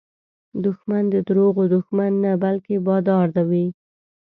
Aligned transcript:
دښمن 0.65 1.03
د 1.13 1.15
دروغو 1.27 1.63
دښمن 1.75 2.11
نه، 2.23 2.31
بلکې 2.43 2.75
بادار 2.87 3.29
وي 3.49 3.65